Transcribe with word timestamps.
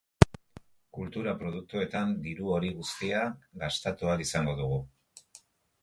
Kultura 0.97 1.35
produktuetan 1.41 2.17
diru 2.25 2.51
hori 2.55 2.73
guztia 2.81 3.23
gastatu 3.65 4.11
ahal 4.13 4.29
izango 4.29 4.61
dugu. 4.65 4.85